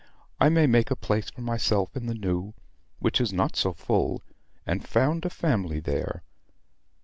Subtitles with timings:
[0.39, 2.55] I may make a place for myself in the New,
[2.97, 4.23] which is not so full;
[4.65, 6.23] and found a family there.